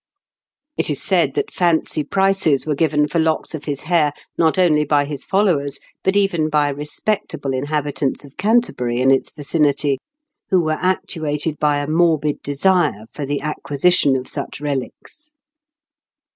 [0.77, 4.83] It is said that fancy prices were given for locks of his hair, not only
[4.83, 9.99] by his followers, but even by respectable inhabitants of Canterbury and its vicinity,
[10.49, 15.35] who were actuated by a morbid desire for the acquisition of such relics.